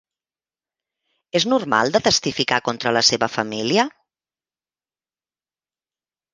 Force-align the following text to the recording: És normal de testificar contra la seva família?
És 1.39 1.45
normal 1.51 1.93
de 1.97 2.01
testificar 2.07 2.59
contra 2.69 2.95
la 2.99 3.05
seva 3.11 3.31
família? 3.35 3.87